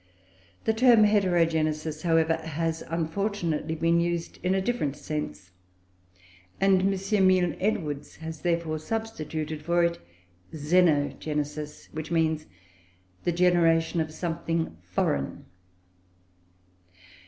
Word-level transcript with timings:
The 0.63 0.73
term 0.73 1.03
Heterogenesis, 1.03 2.01
however, 2.01 2.37
has 2.37 2.81
unfortunately 2.87 3.75
been 3.75 3.99
used 3.99 4.39
in 4.41 4.55
a 4.55 4.59
different 4.59 4.97
sense, 4.97 5.51
and 6.59 6.81
M. 6.81 7.27
Milne 7.27 7.55
Edwards 7.59 8.15
has 8.15 8.41
therefore 8.41 8.79
substituted 8.79 9.61
for 9.61 9.83
it 9.83 9.99
Xenogenesis, 10.55 11.89
which 11.93 12.09
means 12.09 12.47
the 13.25 13.31
generation 13.31 14.01
of 14.01 14.11
something 14.11 14.75
foreign. 14.81 15.45